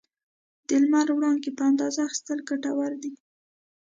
د 0.67 0.69
لمر 0.83 1.07
وړانګې 1.13 1.51
په 1.57 1.63
اندازه 1.69 1.99
اخیستل 2.07 2.39
ګټور 2.49 2.91
دي. 3.01 3.11